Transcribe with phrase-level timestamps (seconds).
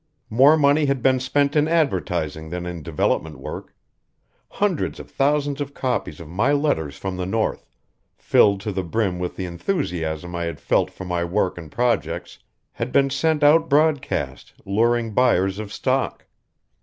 [0.31, 3.75] More money had been spent in advertising than in development work.
[4.49, 7.67] Hundreds of thousands of copies of my letters from the north,
[8.17, 12.39] filled to the brim with the enthusiasm I had felt for my work and projects,
[12.71, 16.25] had been sent out broadcast, luring buyers of stock.